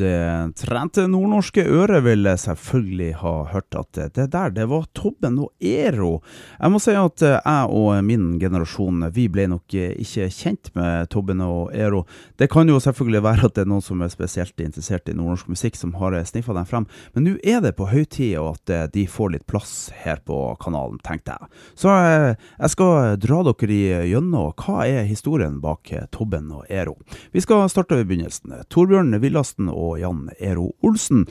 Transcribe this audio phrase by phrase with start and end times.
[0.00, 5.50] Det trente nordnorske øret vil selvfølgelig ha hørt at det der, det var Tobben og
[5.60, 6.22] Ero.
[6.56, 11.42] Jeg må si at jeg og min generasjon, vi ble nok ikke kjent med Tobben
[11.44, 12.06] og Ero.
[12.40, 15.50] Det kan jo selvfølgelig være at det er noen som er spesielt interessert i nordnorsk
[15.52, 19.04] musikk, som har sniffa dem frem, men nå er det på høy tid at de
[19.10, 21.50] får litt plass her på kanalen, tenkte jeg.
[21.82, 26.96] Så jeg skal dra dere gjennom hva er historien bak Tobben og Ero.
[27.34, 28.56] Vi skal starte ved begynnelsen.
[28.72, 31.26] Torbjørn Villasten og og Jan Ero Olsen.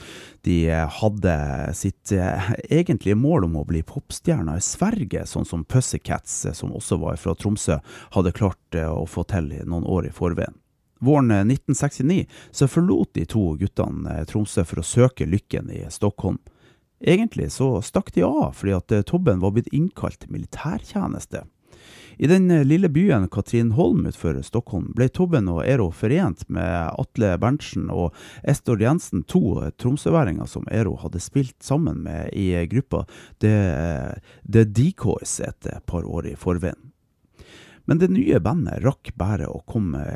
[0.45, 1.35] De hadde
[1.77, 6.73] sitt eh, egentlige mål om å bli popstjerner i Sverige, sånn som Pussycats, eh, som
[6.75, 7.79] også var fra Tromsø,
[8.15, 10.57] hadde klart eh, å få til noen år i forveien.
[10.99, 16.41] Våren 1969 så forlot de to guttene Tromsø for å søke lykken i Stockholm.
[16.99, 21.45] Egentlig så stakk de av fordi at Tobben var blitt innkalt til militærtjeneste.
[22.21, 27.29] I den eh, lille byen Katrinholm utenfor Stockholm ble Tobben og Ero forent med Atle
[27.39, 28.11] Berntsen og
[28.43, 33.05] Estor Jensen, to eh, tromsøværinger som Ero hadde spilt sammen med i gruppa
[33.39, 33.55] The,
[34.43, 36.91] The Decoys et par år i forveien.
[37.87, 39.63] Men det nye bandet rakk bare å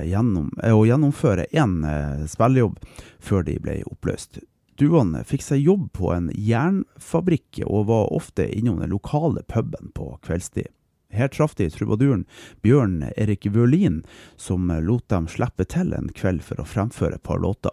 [0.04, 2.84] gjennom, å gjennomføre én eh, spillejobb
[3.24, 4.44] før de ble oppløst.
[4.76, 10.18] Duoene fikk seg jobb på en jernfabrikk og var ofte innom den lokale puben på
[10.28, 10.68] kveldstid.
[11.14, 12.26] Her traff de trubaduren
[12.66, 14.02] Bjørn Erik Wølin,
[14.36, 17.72] som lot dem slippe til en kveld for å fremføre et par låter.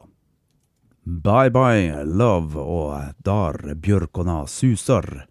[1.03, 5.27] Bye Bye Love og Dar Bjørkona Susar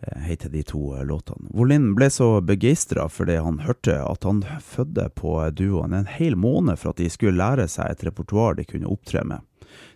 [0.00, 1.48] eh, heter de to låtene.
[1.56, 6.78] Wolin ble så begeistra fordi han hørte at han fødte på duoen en hel måned
[6.78, 9.40] for at de skulle lære seg et repertoar de kunne opptre med.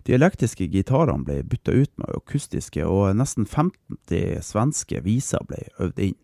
[0.02, 6.02] De elektriske gitarene ble bytta ut med akustiske, og nesten 50 svenske viser ble øvd
[6.08, 6.18] inn.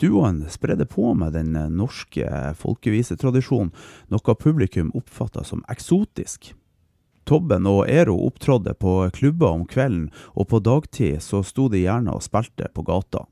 [0.00, 3.72] Duoen spredde på med den eh, norske folkevisetradisjonen,
[4.08, 6.54] noe publikum oppfatta som eksotisk.
[7.28, 12.16] Tobben og Ero opptrådde på klubber om kvelden, og på dagtid så sto de gjerne
[12.16, 13.26] og spilte på gata.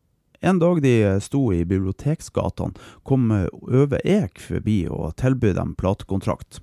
[0.45, 0.93] En dag de
[1.25, 6.61] sto i biblioteksgatene, kom Øve Ek forbi og tilbød dem platekontrakt.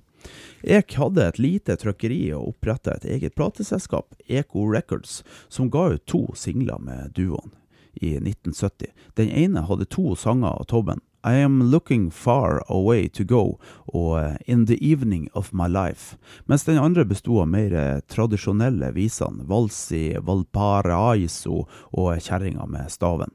[0.62, 6.06] Ek hadde et lite trykkeri og oppretta et eget plateselskap, Eko Records, som ga ut
[6.08, 7.52] to singler med duoen
[7.96, 8.94] i 1970.
[9.16, 11.02] Den ene hadde to sanger av Tobben.
[11.26, 13.58] I Am Looking Far Away To Go
[13.88, 18.04] og eh, In The Evening Of My Life, mens den andre besto av mer eh,
[18.06, 23.34] tradisjonelle visene, Vals i Valparaiso og Kjerringa med staven.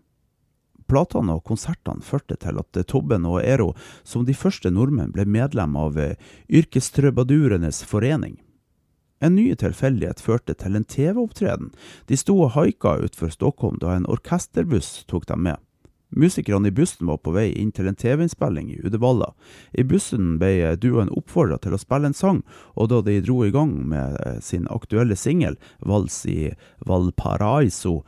[0.91, 3.72] Platene og konsertene førte til at Tobben og Ero,
[4.03, 6.15] som de første nordmenn, ble medlem av eh,
[6.47, 8.38] Yrkestrøbadurenes forening.
[9.20, 11.75] En ny tilfeldighet førte til en TV-opptreden.
[12.08, 15.60] De sto og haika utenfor Stockholm da en orkesterbuss tok dem med.
[16.10, 19.28] Musikerne i bussen var på vei inn til en TV-innspilling i Uddevalla.
[19.78, 22.41] I bussen ble duoen oppfordra til å spille en sang,
[22.75, 26.50] og da de dro i gang med eh, sin aktuelle singel, Vals i
[26.88, 28.00] Valparaiso,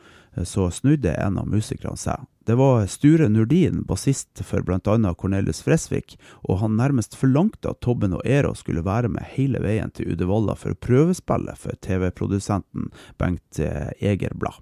[0.43, 2.25] så snudde en av musikerne seg.
[2.45, 5.13] Det var Sture Nurdin, bassist for bl.a.
[5.13, 9.93] Cornelius Fresvik, og han nærmest forlangte at Tobben og Ero skulle være med hele veien
[9.95, 12.89] til Uddevalla for å prøvespille for TV-produsenten
[13.21, 14.59] Bengt eh, Egerblad.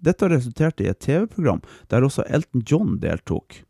[0.00, 1.60] Dette resulterte i et TV-program
[1.92, 3.60] der også Elton John deltok.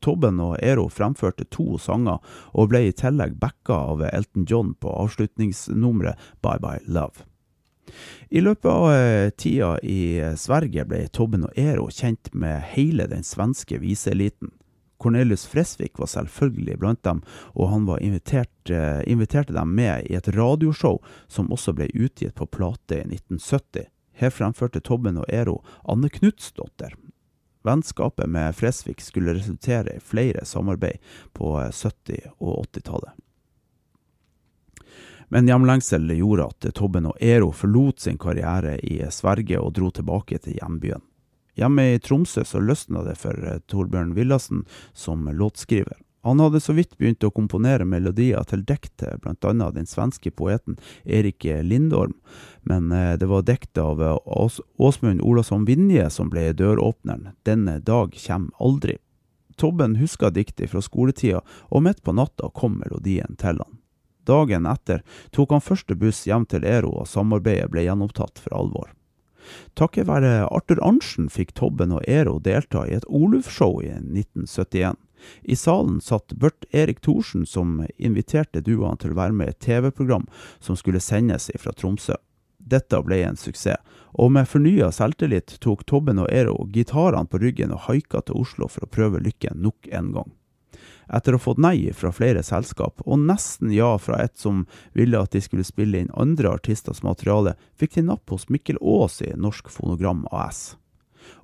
[0.00, 2.22] Tobben og Ero fremførte to sanger,
[2.54, 7.26] og ble i tillegg backa av Elton John på avslutningsnummeret Bye Bye Love.
[8.30, 13.08] I løpet av eh, tida i eh, Sverige ble Tobben og Ero kjent med hele
[13.10, 14.52] den svenske viseeliten.
[15.00, 17.22] Cornelius Fresvik var selvfølgelig blant dem,
[17.56, 22.46] og han invitert, eh, inviterte dem med i et radioshow som også ble utgitt på
[22.46, 23.88] plate i 1970.
[24.20, 26.92] Her fremførte Tobben og Ero Anne Knutsdotter.
[27.64, 31.00] Vennskapet med Fresvik skulle resultere i flere samarbeid
[31.32, 33.16] på 70- og 80-tallet.
[35.30, 40.40] Men hjemlengsel gjorde at Tobben og Ero forlot sin karriere i Sverige og dro tilbake
[40.42, 41.04] til hjembyen.
[41.54, 45.98] Hjemme i Tromsø så løsna det for eh, Torbjørn Villassen som låtskriver.
[46.26, 49.70] Han hadde så vidt begynt å komponere melodier til dikt til bl.a.
[49.72, 52.16] den svenske poeten Erik Lindorm,
[52.62, 57.36] Men eh, det var dikt av Åsmund Olasson Vinje som ble døråpneren.
[57.44, 58.98] 'Denne dag kjem aldri'.
[59.56, 63.80] Tobben huska diktet fra skoletida, og midt på natta kom melodien til han.
[64.28, 68.90] Dagen etter tok han første buss hjem til Ero, og samarbeidet ble gjenopptatt for alvor.
[69.74, 74.98] Takket være Arthur Arntzen fikk Tobben og Ero delta i et Oluf-show i 1971.
[75.42, 79.62] I salen satt Burt Erik Thorsen, som inviterte duoene til å være med i et
[79.64, 80.26] TV-program
[80.60, 82.16] som skulle sendes fra Tromsø.
[82.60, 83.80] Dette ble en suksess,
[84.12, 88.68] og med fornya selvtillit tok Tobben og Ero gitarene på ryggen og haika til Oslo
[88.68, 90.30] for å prøve lykken nok en gang.
[91.10, 94.64] Etter å ha fått nei fra flere selskap, og nesten ja fra et som
[94.96, 99.20] ville at de skulle spille inn andre artisters materiale, fikk de napp hos Mikkel Aas
[99.26, 100.76] i Norsk Fonogram AS.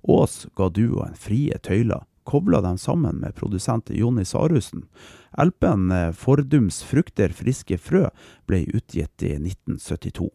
[0.07, 4.87] Aas ga duoen frie tøyler, kobla dem sammen med produsent Jonny Sarussen.
[5.39, 8.09] LP-en eh, Fordums frukter friske frø
[8.49, 10.31] ble utgitt i 1972.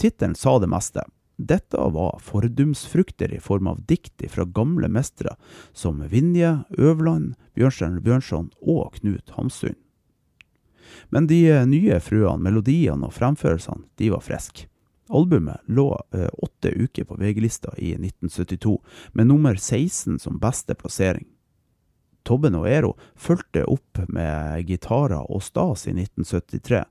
[0.00, 1.04] Tittelen sa det meste.
[1.40, 5.36] Dette var fordumsfrukter i form av dikt fra gamle mestere
[5.72, 9.78] som Vinje, Øverland, Bjørnstjerne Bjørnson og Knut Hamsun.
[11.08, 14.66] Men de eh, nye frøene, melodiene og fremførelsene, de var friske.
[15.10, 18.76] Albumet lå eh, åtte uker på VG-lista i 1972,
[19.16, 21.24] med nummer 16 som beste plassering.
[22.30, 26.84] Tobben og Ero fulgte opp med gitarer og stas i 1973.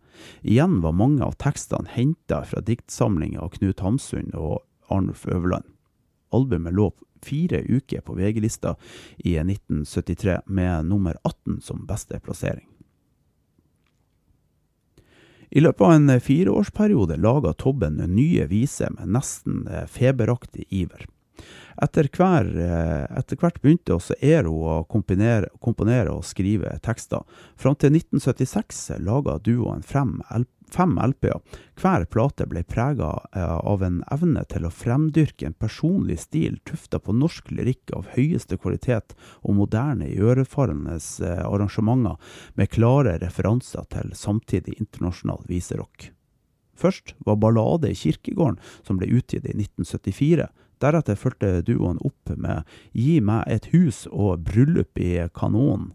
[0.43, 5.63] Igjen var mange av tekstene henta fra diktsamlinger av Knut Hamsun og Arnulf Øverland.
[6.35, 6.89] Albumet lå
[7.23, 8.75] fire uker på VG-lista
[9.17, 12.67] i 1973, med nummer 18 som beste plassering.
[15.49, 21.07] I løpet av en fireårsperiode laga Tobben nye viser med nesten feberaktig iver.
[21.81, 27.23] Etter, hver, eh, etter hvert begynte også Ero å komponere, og skrive tekster.
[27.55, 30.17] Fram til 1976 laga duoen fem
[30.99, 31.39] LP-er.
[31.79, 36.99] Hver plate ble prega eh, av en evne til å fremdyrke en personlig stil tufta
[36.99, 42.19] på norsk lyrikk av høyeste kvalitet og moderne, iørefarende eh, arrangementer
[42.59, 46.11] med klare referanser til samtidig internasjonal viserock.
[46.79, 50.47] Først var Ballade i kirkegården, som ble utgitt i 1974.
[50.79, 55.91] Deretter fulgte duoen opp med Gi meg et hus og Bryllup i kanonen,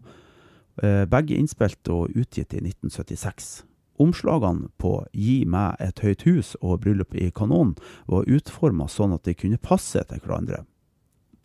[0.83, 3.63] eh, begge innspilt og utgitt i 1976.
[3.97, 7.75] Omslagene på Gi meg et høyt hus og Bryllup i kanonen
[8.07, 10.65] var utforma sånn at de kunne passe til hverandre.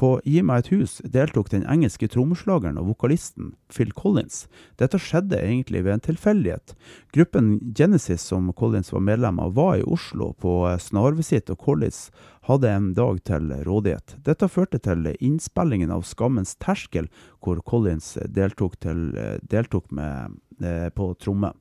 [0.00, 4.47] På Gi meg et hus deltok den engelske trommeslageren og vokalisten Phil Collins.
[4.81, 6.73] Dette skjedde egentlig ved en tilfeldighet.
[7.12, 12.06] Gruppen Genesis som Collins var medlem av, var i Oslo på snarvisitt, og Collins
[12.49, 14.17] hadde en dag til rådighet.
[14.25, 17.11] Dette førte til innspillingen av Skammens terskel,
[17.44, 19.11] hvor Collins deltok, til,
[19.52, 21.52] deltok med, eh, på tromme.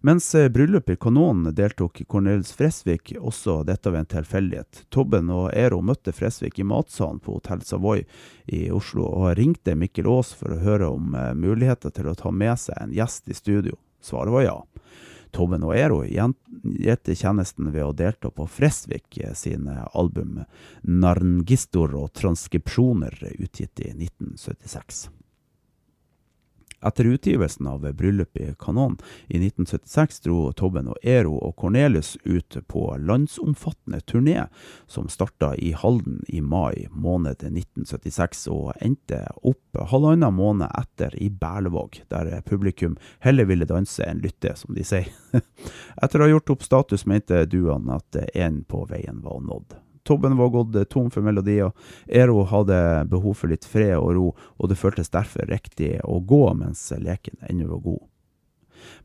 [0.00, 4.84] Mens bryllupet bryllup i Kanonen deltok Cornelis Fresvik, også dette ved en tilfeldighet.
[4.90, 8.04] Tobben og Ero møtte Fresvik i matsalen på Hotell Savoy
[8.46, 12.30] i Oslo, og ringte Mikkel Aas for å høre om eh, muligheter til å ta
[12.30, 13.78] med seg en gjest i studio.
[14.00, 14.56] Svaret var ja.
[15.34, 20.42] Tobben og Ero gjette tjenesten ved å delta på Fresvik eh, sine album
[20.82, 25.08] 'Narngistor' og 'Transkripsjoner', utgitt i 1976.
[26.86, 28.96] Etter utgivelsen av Bryllup i kanon
[29.26, 34.46] i 1976 dro Tobben og Ero og Cornelius ut på landsomfattende turné,
[34.86, 41.30] som starta i Halden i mai måned 1976 og endte opp halvannen måned etter i
[41.30, 45.10] Berlevåg, der publikum heller ville danse enn lytte, som de sier.
[46.02, 49.76] Etter å ha gjort opp status mente duoen at en på veien var nådd.
[50.06, 51.72] Tobben var gått tom for melodier.
[52.06, 52.78] Ero hadde
[53.10, 57.42] behov for litt fred og ro, og det føltes derfor riktig å gå mens leken
[57.50, 58.04] ennå var god.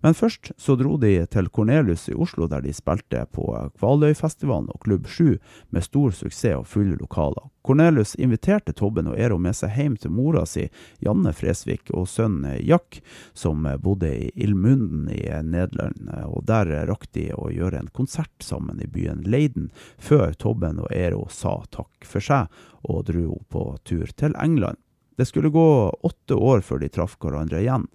[0.01, 3.47] Men først så dro de til Cornelius i Oslo, der de spilte på
[3.79, 5.38] Kvaløyfestivalen og Klubb 7
[5.69, 7.50] med stor suksess og fulle lokaler.
[7.61, 10.65] Cornelius inviterte Tobben og Ero med seg hjem til mora si,
[11.05, 13.01] Janne Fresvik, og sønnen Jack,
[13.38, 16.09] som bodde i Ilmunden i Nederland.
[16.25, 19.69] Og der rakk de å gjøre en konsert sammen i byen Leiden,
[20.01, 22.50] før Tobben og Ero sa takk for seg
[22.81, 24.81] og dro på tur til England.
[25.17, 25.69] Det skulle gå
[26.01, 27.85] åtte år før de traff hverandre igjen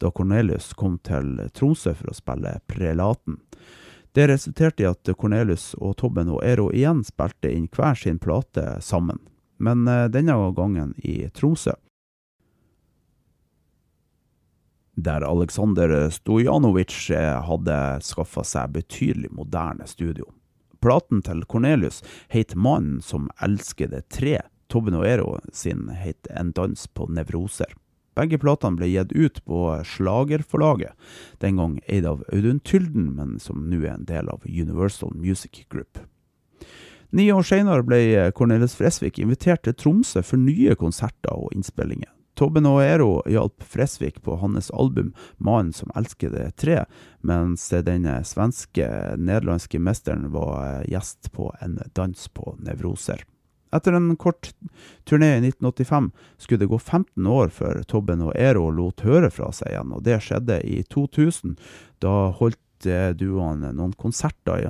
[0.00, 3.40] da Cornelius kom til Tromsø for å spille Prelaten.
[4.14, 8.76] Det resulterte i at Cornelius og Tobben og Ero igjen spilte inn hver sin plate
[8.84, 9.18] sammen,
[9.58, 11.74] men eh, denne gangen i Tromsø.
[14.94, 20.28] Der Aleksandr Stojanovic eh, hadde skaffa seg betydelig moderne studio.
[20.78, 24.38] Platen til Cornelius het Mannen som elskede tre.
[24.70, 27.74] Tobben og Ero sin het En dans på nevroser.
[28.14, 30.94] Begge platene ble gitt ut på Slagerforlaget,
[31.42, 35.64] den gang eid av Audun Tylden, men som nå er en del av Universal Music
[35.68, 35.98] Group.
[37.14, 42.10] Ni år senere ble Cornelis Fresvik invitert til Tromsø for nye konserter og innspillinger.
[42.34, 46.86] Tobben og Ero hjalp Fresvik på hans album 'Mannen som elsker det tre',
[47.22, 53.22] mens den svenske nederlandske mesteren var gjest på en dans på nevroser.
[53.74, 54.52] Etter en kort
[55.04, 59.50] turné i 1985 skulle det gå 15 år før Tobben og Ero lot høre fra
[59.52, 61.56] seg igjen, og det skjedde i 2000.
[62.04, 62.60] Da holdt
[63.18, 64.68] duoen noen konserter i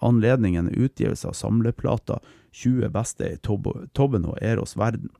[0.00, 2.20] anledningen utgivelse av samleplata
[2.52, 5.10] 20 beste i Tobben og Eros verden.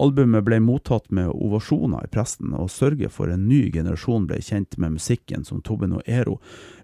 [0.00, 4.78] Albumet ble mottatt med ovasjoner i presten, og sørget for en ny generasjon ble kjent
[4.80, 6.38] med musikken som Tobben og Ero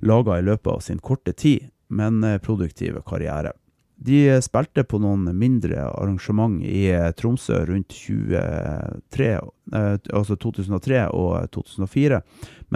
[0.05, 3.55] laga i løpet av sin korte tid, men produktive karriere.
[3.97, 9.31] De spilte på noen mindre arrangement i Tromsø rundt 23,
[9.73, 12.21] altså 2003 og 2004,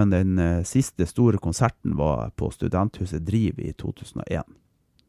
[0.01, 4.49] men den siste store konserten var på Studenthuset Driv i 2001.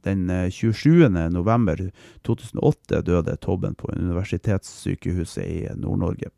[0.03, 1.07] Den 27.
[1.31, 1.79] november
[2.27, 6.33] 2008 døde Tobben på Universitetssykehuset i Nord-Norge.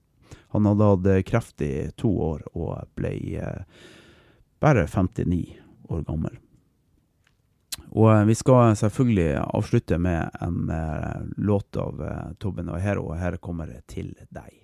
[0.54, 3.16] Han hadde hatt kreft i to år og ble
[4.62, 5.46] bare 59
[5.90, 6.43] år gammel.
[7.94, 10.72] Og vi skal selvfølgelig avslutte med en
[11.38, 12.02] låt av
[12.42, 14.64] Tobben og Hero, og her kommer det 'Til deg'.